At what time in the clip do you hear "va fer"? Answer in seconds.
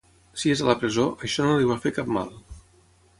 1.73-1.93